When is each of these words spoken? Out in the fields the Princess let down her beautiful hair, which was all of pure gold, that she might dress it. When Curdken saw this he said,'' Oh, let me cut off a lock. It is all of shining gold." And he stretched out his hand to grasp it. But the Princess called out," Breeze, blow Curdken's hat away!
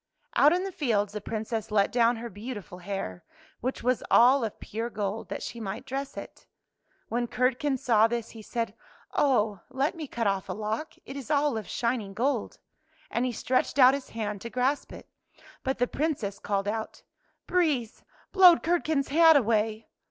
Out 0.35 0.51
in 0.51 0.63
the 0.63 0.71
fields 0.71 1.13
the 1.13 1.21
Princess 1.21 1.69
let 1.69 1.91
down 1.91 2.15
her 2.15 2.27
beautiful 2.31 2.79
hair, 2.79 3.23
which 3.59 3.83
was 3.83 4.01
all 4.09 4.43
of 4.43 4.59
pure 4.59 4.89
gold, 4.89 5.29
that 5.29 5.43
she 5.43 5.59
might 5.59 5.85
dress 5.85 6.17
it. 6.17 6.47
When 7.07 7.27
Curdken 7.27 7.77
saw 7.77 8.07
this 8.07 8.31
he 8.31 8.41
said,'' 8.41 8.73
Oh, 9.13 9.59
let 9.69 9.93
me 9.93 10.07
cut 10.07 10.25
off 10.25 10.49
a 10.49 10.53
lock. 10.53 10.93
It 11.05 11.15
is 11.15 11.29
all 11.29 11.55
of 11.55 11.69
shining 11.69 12.15
gold." 12.15 12.57
And 13.11 13.25
he 13.25 13.31
stretched 13.31 13.77
out 13.77 13.93
his 13.93 14.09
hand 14.09 14.41
to 14.41 14.49
grasp 14.49 14.91
it. 14.91 15.07
But 15.61 15.77
the 15.77 15.85
Princess 15.85 16.39
called 16.39 16.67
out," 16.67 17.03
Breeze, 17.45 18.03
blow 18.31 18.55
Curdken's 18.55 19.09
hat 19.09 19.35
away! 19.37 19.87